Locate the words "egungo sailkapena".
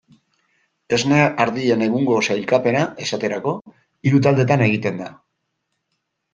1.89-2.83